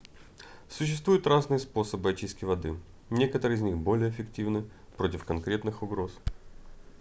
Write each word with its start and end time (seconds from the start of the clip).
существуют 0.67 1.27
разные 1.27 1.59
способы 1.59 2.09
очистки 2.09 2.43
воды 2.43 2.75
некоторые 3.11 3.59
из 3.59 3.61
них 3.61 3.77
более 3.77 4.09
эффективны 4.09 4.65
против 4.97 5.23
конкретных 5.25 5.83
угроз 5.83 6.11